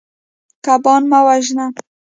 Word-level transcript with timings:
کبان 0.65 1.03
مه 1.11 1.19
وژنه. 1.25 1.65